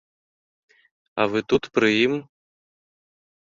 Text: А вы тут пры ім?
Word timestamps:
А 1.19 1.27
вы 1.35 1.39
тут 1.53 1.63
пры 1.77 1.93
ім? 2.05 2.13